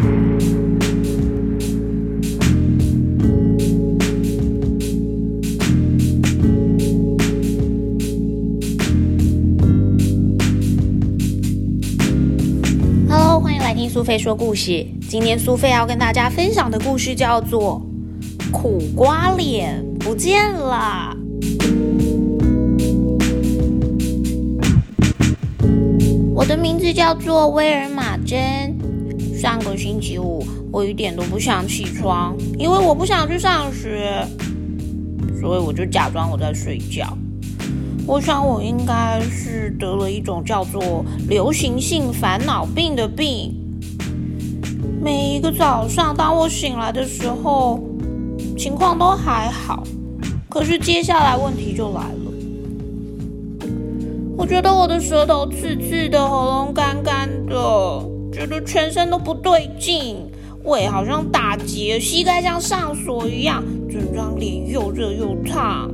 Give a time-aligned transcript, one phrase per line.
[0.00, 0.12] Hello，
[13.40, 14.86] 欢迎来听苏菲说故事。
[15.08, 17.84] 今天苏菲要跟大家分享的故事叫做
[18.52, 21.16] 《苦瓜脸不见了》。
[26.32, 28.77] 我的名字叫做威尔马珍。
[29.38, 34.26] 上个星期五，我一点都不想起床，因为我不想去上学，
[35.40, 37.16] 所以我就假装我在睡觉。
[38.04, 43.54] 我想我应该是得了一种叫做流行性烦恼病的病。
[45.00, 47.78] 每一个早上，当我醒来的时候，
[48.56, 49.84] 情况都还好，
[50.48, 52.32] 可是接下来问题就来了。
[54.36, 60.16] 我觉得我的舌头刺刺的，喉咙干干的，觉得全身都不对劲，
[60.62, 65.90] 胃好像打结，膝盖像上锁一样，整张脸又热又烫。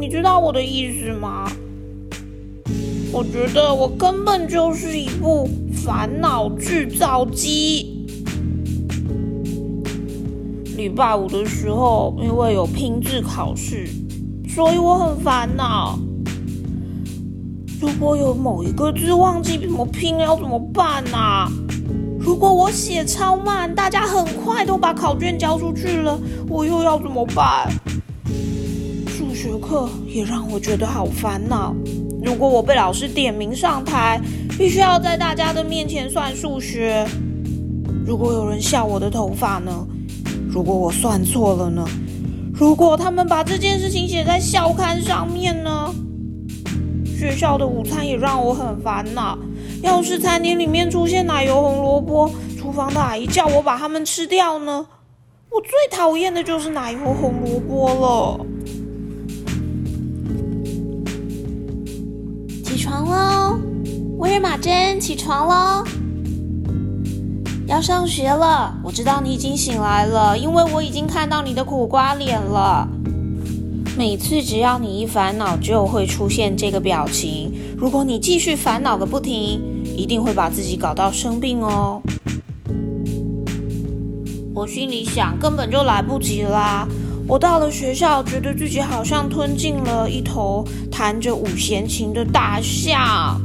[0.00, 1.52] 你知道我的意思吗？
[3.12, 5.46] 我觉得我根本就是一部
[5.84, 8.06] 烦恼制造机。
[10.78, 13.86] 礼拜五的时候，因为有拼字考试，
[14.48, 15.98] 所以我很烦恼。
[17.84, 21.52] 如果有某一个字忘记怎么拼，要怎么办啊？
[22.18, 26.18] 如果我写超慢，大家很快都把考卷交出去了，
[26.48, 27.70] 我又要怎么办？
[29.06, 31.74] 数学课也让我觉得好烦恼。
[32.24, 34.18] 如果我被老师点名上台，
[34.56, 37.06] 必须要在大家的面前算数学。
[38.06, 39.86] 如果有人笑我的头发呢？
[40.48, 41.86] 如果我算错了呢？
[42.54, 45.94] 如果他们把这件事情写在校刊上面呢？
[47.18, 49.38] 学校的午餐也让我很烦恼。
[49.82, 54.86] 要是餐厅里面出现奶油红萝卜，厨房的阿姨叫我把它们吃掉呢？
[55.50, 58.46] 我最讨厌的就是奶油红萝卜了。
[62.64, 63.58] 起床喽，
[64.18, 65.84] 威尔玛珍，起床喽！
[67.66, 68.76] 要上学了。
[68.82, 72.88] 我知道你已经醒来了，因为我已经看到你的苦瓜脸了。
[73.96, 77.52] 每次只要你一烦恼，就会出现这个表情。
[77.76, 79.62] 如果你继续烦恼个不停，
[79.96, 82.02] 一定会把自己搞到生病哦。
[84.52, 86.88] 我心里想，根本就来不及啦。
[87.28, 93.40] 我到了学校，觉得自己好像吞进了一头弹着五弦琴的大象。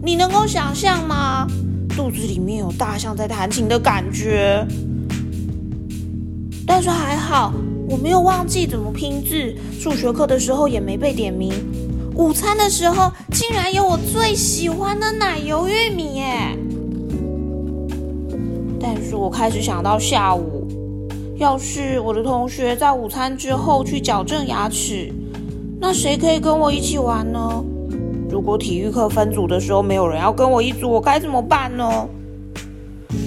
[0.00, 1.48] 你能够想象吗？
[1.96, 4.64] 肚子里面有大象在弹琴的感觉。
[6.64, 7.52] 但是还好，
[7.88, 9.54] 我没有忘记怎么拼字。
[9.78, 11.52] 数学课的时候也没被点名。
[12.14, 16.58] 午餐的时候，竟然有我最喜欢的奶油玉米耶！
[18.80, 20.66] 但是我开始想到下午。
[21.36, 25.12] 要是我的同学在午餐之后去矫正牙齿，
[25.80, 27.64] 那谁可以跟我一起玩呢？
[28.28, 32.08] 如果体育课分组的时候没有人要跟我一组，我该怎么办呢？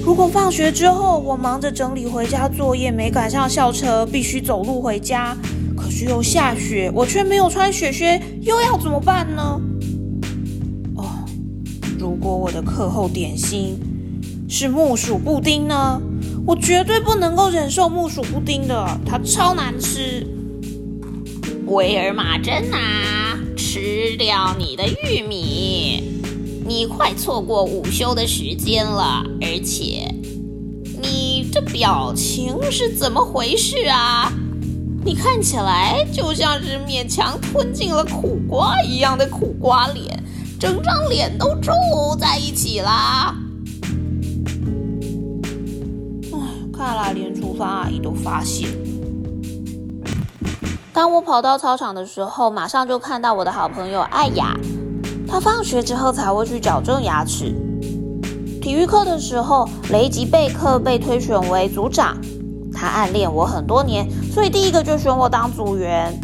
[0.04, 5.38] 如果放学之后我忙着整理回家作业，没赶上校车，必须走路回家，
[5.78, 9.62] 可是又下雪，我却没有穿雪靴，又要怎么办呢？
[10.96, 11.06] 哦，
[12.00, 13.80] 如果我的课后点心
[14.50, 16.02] 是木薯布丁呢？
[16.48, 20.26] 我绝对不能够忍受木薯布丁的，它超难吃。
[21.68, 26.21] 威尔马珍啊，吃掉你的玉米！
[26.72, 30.10] 你快错过午休的时间了，而且
[31.02, 34.32] 你这表情是怎么回事啊？
[35.04, 40.24] 你看起来就像是勉强吞进了苦瓜一样的苦瓜脸，
[40.58, 41.74] 整张脸都皱
[42.18, 43.36] 在一起啦！
[46.74, 48.70] 看来连厨房阿姨都发现。
[50.94, 54.56] 当我跑到操场的时候，马上就看到我的好朋友艾雅。
[55.32, 57.56] 他放学之后才会去矫正牙齿。
[58.62, 62.18] 体育课的时候，雷吉贝克被推选为组长。
[62.74, 66.20] 他暗恋我很多年，所以第一个就选我当组员。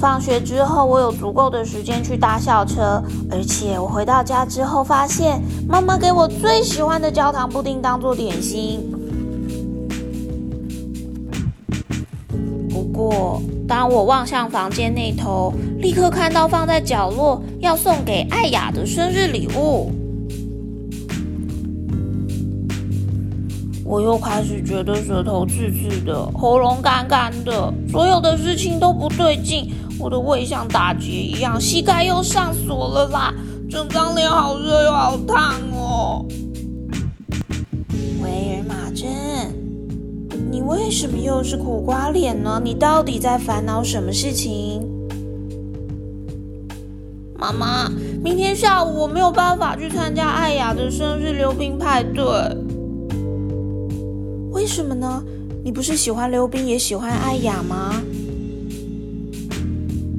[0.00, 8.90] 放学之后，我有足够的时间去搭校车，而且我回到家之后，发现妈妈给我最喜欢的焦糖布丁当做点心。
[12.68, 19.92] 不过，当我望向房间那头，立刻看到放在角落要送给艾雅的生日礼物，
[23.84, 29.70] 我又开始觉得舌头刺刺的，喉咙干干的，所有的事情都不对劲。
[30.00, 33.34] 我的胃像打结一样，膝盖又上锁了啦，
[33.68, 36.24] 整张脸好热又好烫哦。
[40.50, 42.60] 你为什么又是苦瓜脸呢？
[42.64, 44.82] 你到底在烦恼什么事情？
[47.38, 47.90] 妈妈，
[48.22, 52.24] 明天下午我没有办法去参加艾雅的生日溜冰派对。
[54.50, 55.22] 为什么呢？
[55.62, 58.02] 你不是喜欢溜冰，也喜欢艾雅吗？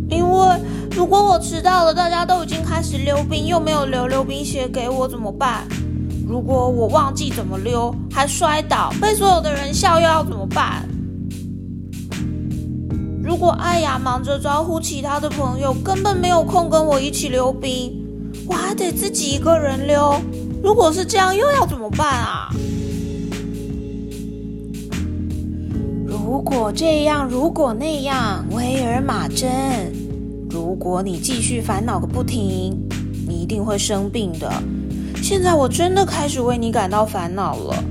[0.10, 0.48] 因为
[0.92, 5.68] 如果我迟到了，大家都已经开始溜冰，又没有留溜冰鞋给我，怎么办？
[6.30, 10.88] 如果我忘记怎么溜，还摔倒，被所有的人笑，又要怎么办？
[13.24, 18.00] 如果艾雅忙着招呼其他的朋友，根本没有空跟我一起溜冰，
[18.46, 20.22] 我还得自己一个人溜。
[20.62, 22.54] 如果是这样，又要怎么办啊？
[26.06, 29.50] 如果这样，如果那样，威尔马珍，
[30.52, 32.78] 如果你继续烦恼个不停，
[33.28, 34.48] 你一定会生病的。
[35.30, 37.84] 现在我真的开始为你感到烦恼了。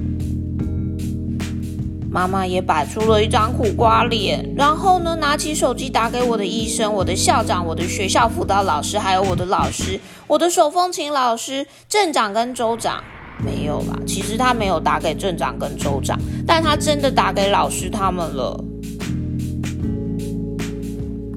[2.11, 13.05] 妈妈也摆出了一张苦瓜脸，然后呢，拿起手机打给我的医生、我的校长、我的学校辅导老师，还有我的老师、我的手风琴老师、镇长跟州长。
[13.44, 18.64] 没有啦，其实他没有打给镇长跟州长，但他真的打给老师他们了。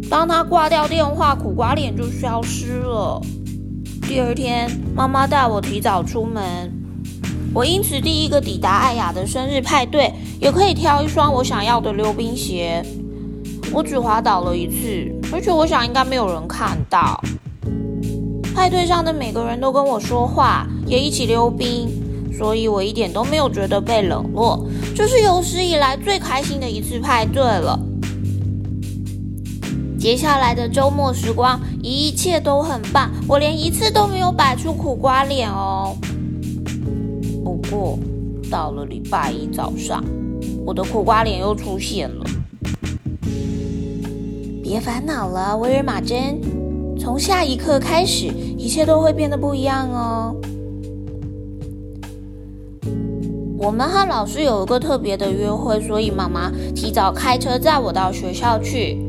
[0.10, 3.22] 当他挂掉电话，苦瓜脸就消失了。
[4.12, 6.70] 第二天，妈妈带我提早出门，
[7.54, 12.86] 我因此第一个抵达艾雅的生日派对，也可以挑一双我想要的溜冰鞋。
[13.72, 17.24] 我只滑倒了一次，而且我想应该没有人看到。
[18.54, 21.88] 派对上的每个人都跟我说话，也一起溜冰，
[22.38, 24.68] 所以我一点都没有觉得被冷落。
[24.94, 27.80] 这是有史以来最开心的一次派对了。
[29.98, 35.96] 接下来的周末时光，一切都很棒，我连一次都没有摆出苦瓜脸哦。
[37.44, 37.98] 不过
[38.50, 40.04] 到了礼拜一早上，
[40.64, 42.26] 我的苦瓜脸又出现了。
[44.62, 46.40] 别烦恼了，威尔玛珍。
[47.00, 48.28] 从下一刻开始，
[48.58, 50.36] 一切都会变得不一样哦。
[53.58, 59.00] 我们和老师有一个特别的约会，所以妈妈提早开车载我到学校去。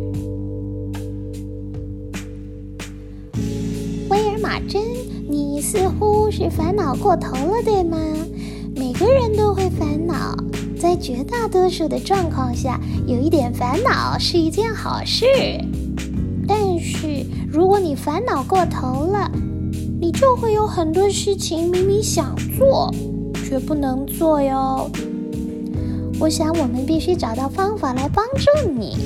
[4.53, 4.83] 马珍，
[5.31, 7.97] 你似乎是烦恼过头了，对吗？
[8.77, 10.37] 每个人都会烦恼，
[10.79, 15.25] 在绝大多数的状况下，有一点烦恼是一件好事。
[16.47, 19.33] 但是，如果你烦恼过头了，
[19.99, 22.95] 你就会有很多事情明明想做，
[23.49, 24.91] 却不能做哟。
[26.21, 28.99] 我想，我们必须找到方法来帮助你。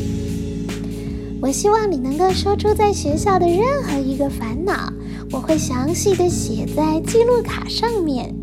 [1.41, 4.93] 我希望你能够说出在学校的任何一个烦恼，
[5.33, 8.35] 我会详细的写在记录卡上面。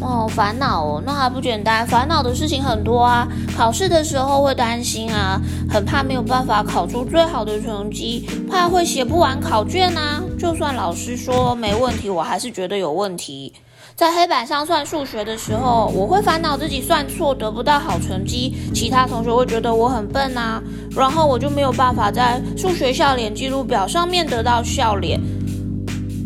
[0.00, 1.84] 哦，烦恼哦，那还不简单？
[1.86, 3.26] 烦恼的事情很多啊。
[3.56, 10.22] 考试的时候会担心啊，很怕没有办法考出最好的成绩，怕会写不完考卷啊。
[10.38, 13.52] 就算老师说没问题，我还是觉得有问题。
[13.96, 20.62] 在黑板上算数学的时候，我会烦恼自己算错得不到好成绩，其他同学会觉得我很笨啊，
[20.94, 25.18] 然后我就没有办法在数学笑脸记录表上面得到笑脸。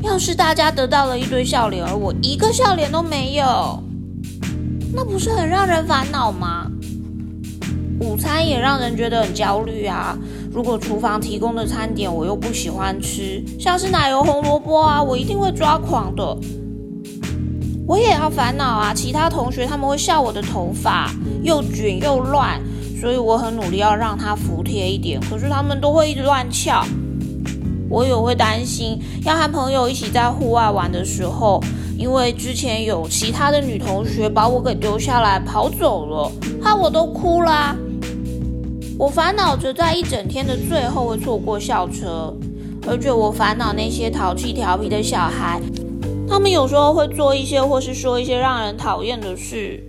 [0.03, 3.81] 要是大家得到了一堆笑脸，而我一个笑脸都没有，
[4.93, 6.69] 那不是很让人烦恼吗？
[8.01, 10.19] 午餐也让人觉得很焦虑啊！
[10.51, 16.37] 如果厨房提供的餐点我又不喜欢吃，像是奶油红萝卜啊，我一定会抓狂的。
[17.91, 18.95] 我也要烦恼啊！
[18.95, 21.11] 其他同学他们会笑我的头发
[21.43, 22.63] 又卷又乱，
[23.01, 26.85] 所以我很努力要让它服帖一点，可是他们都会一直乱翘。
[27.89, 31.61] 我也会担心，要和朋友一起在户外玩的时候，
[31.99, 36.31] 因为之前有其他的女同学把我给丢下来跑走了，
[36.63, 37.75] 害我都哭啦。
[38.97, 42.33] 我烦恼着在一整天的最后会错过校车，
[42.87, 45.61] 而且我烦恼那些淘气调皮的小孩，
[46.31, 49.83] 他们有时候会做一些或是说一些让人讨厌的事。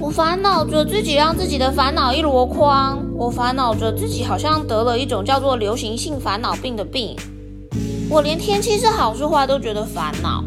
[0.00, 7.14] 我烦恼着自己让自己的烦恼一箩筐，我烦恼着自己好像得了一种叫做流行性烦恼病的病。
[8.08, 10.42] 我连天气是好是坏都觉得烦恼。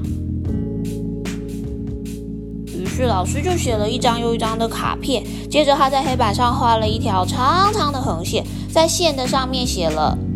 [2.75, 10.17] 于是老师就写了一张又一张的卡片，接着他在黑板上画了一条长长的横线，在线的上面写了“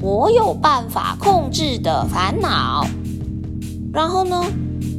[0.00, 2.86] 我有办法控制的烦恼”。
[3.92, 4.44] 然后呢？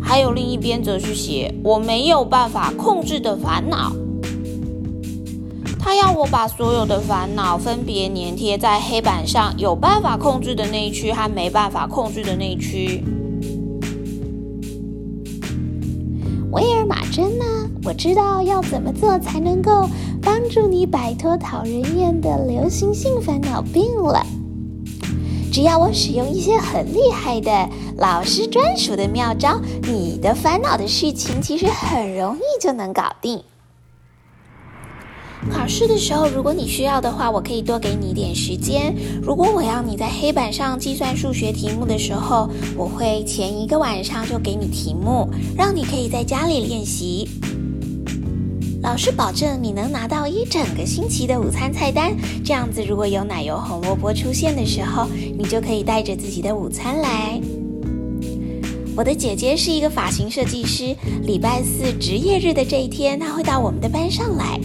[0.04, 3.94] 还有另一边则是写我没有办法控制的烦恼。
[5.80, 13.04] 他要我把所有的烦恼分别粘贴在黑板上，有办法控制的那一区和没办法控制的那一区。
[16.52, 17.46] 威尔马珍呢？
[17.84, 19.88] 我知道要怎么做才能够
[20.22, 24.21] 帮助你摆脱讨人厌的流行性烦恼病了。
[25.52, 27.52] 只要我使用一些很厉害的
[27.98, 33.44] 老师专属的妙招，你的烦恼的事情其实很容易就能搞定。
[35.52, 38.96] 考试的时候，如果你需要的话，我可以多给你一点时间。
[39.22, 45.28] 如果我要你在黑板上计算数学题目的时候，我会前一个晚上就给你题目，
[45.58, 47.28] 让你可以在家里练习。
[48.84, 55.08] 老师保证你能拿到一整个星期的午餐菜单，这样子如果有奶油红萝卜出现的时候，
[55.38, 57.40] 你就可以带着自己的午餐来。
[58.96, 64.60] 我的姐姐是一个发型设计师，礼拜四职业日的这一天，她会到我们的班上来。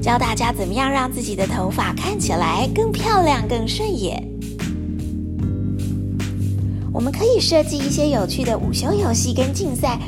[0.00, 4.22] 教大家怎么样让自己的头发看起来更漂亮、更顺眼。
[6.92, 9.98] 我们可以设计一些有趣的午休游戏跟竞赛，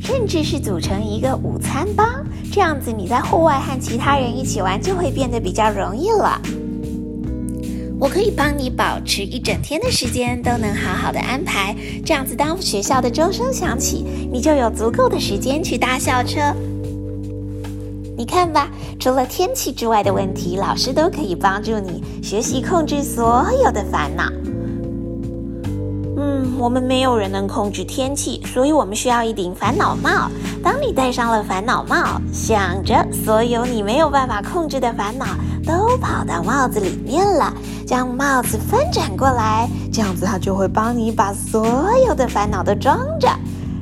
[0.00, 6.38] 甚至是组成一个午餐帮，这样子你在户外和其他人一起玩就会变得比较容易了。
[7.98, 16.40] 我可以帮你保持一整天的时间都能好好的安排，这样子当学校的钟声响起，你就有足够的时间去搭校车。
[18.18, 24.30] 你看吧，除了天气之外的问题，老师都可以帮助你学习控制所有的烦恼。
[26.22, 30.30] 嗯，我们没有人能控制天气，所以我们需要一顶烦恼帽。
[30.62, 35.26] 当你戴上了烦恼帽，想着所有你没有办法控制的烦恼
[35.66, 37.52] 都跑到帽子里面了，
[37.84, 41.66] 将帽子翻转过来，这样子它就会帮你把所
[42.06, 43.28] 有的烦恼都装着。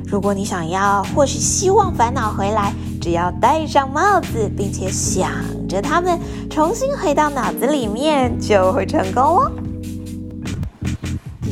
[0.07, 5.29] 如果你想要或是希望烦恼回来，只要戴上帽子，并且想
[5.69, 6.19] 着它们
[6.49, 9.51] 重新回到脑子里面，就会成功哦。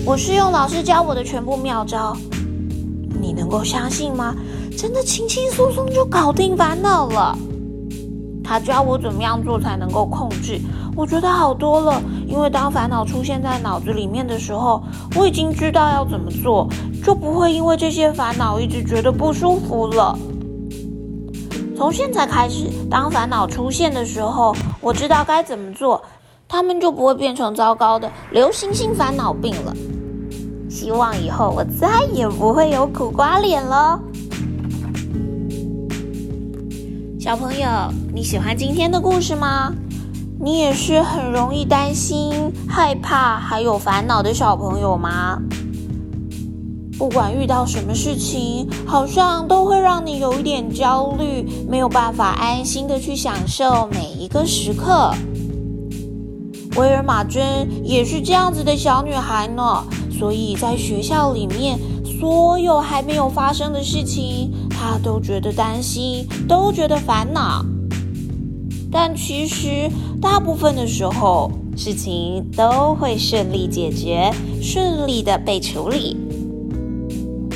[0.09, 2.17] 我是用老师教我的全部妙招，
[3.21, 4.35] 你能够相信吗？
[4.75, 7.37] 真的轻轻松松就搞定烦恼了。
[8.43, 10.59] 他教我怎么样做才能够控制，
[10.95, 12.01] 我觉得好多了。
[12.25, 14.81] 因为当烦恼出现在脑子里面的时候，
[15.15, 16.67] 我已经知道要怎么做，
[17.05, 20.17] 就不会因为这些烦恼一直觉得不舒服了。
[21.77, 26.01] 从现在开始，当烦恼出现的时候，我知道该怎么做，
[26.47, 29.71] 他们就不会变成糟糕的流行性烦恼病了。
[30.79, 34.00] 希望以后我再也不会有苦瓜脸了。
[37.19, 37.67] 小朋友，
[38.15, 39.74] 你喜欢今天的故事吗？
[40.39, 42.31] 你也是很容易担心、
[42.65, 45.38] 害怕还有烦恼的小朋友吗？
[46.98, 55.12] 不管遇到什么事情，好像都会让你有一点焦虑，没有办法安心的去享受每一个时刻。
[56.77, 59.83] 威尔玛珍也是这样子的小女孩呢，
[60.19, 64.51] 所以在学校里面，所有还没有发生的事情。
[64.69, 67.65] 他都觉得担心，都觉得烦恼，
[68.91, 69.89] 但其实
[70.21, 76.17] 大部分的时候，事情都会顺利解决，顺利的被处理。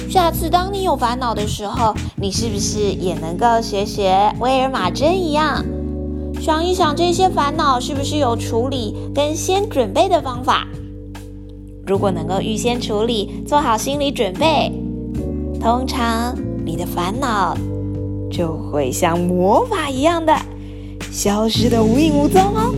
[0.10, 5.64] 下次当你有烦恼的时候，你是不是也能够学学威尔玛珍一样，
[6.42, 10.68] 想一想这些烦恼是不是有处理跟先准备的方法？
[11.86, 14.72] 如果能够预先处理，做好心理准备，
[15.60, 16.36] 通常。
[16.66, 17.58] 你的烦恼
[18.32, 20.34] 就会像魔法一样的
[21.12, 22.74] 消失的无影无踪哦。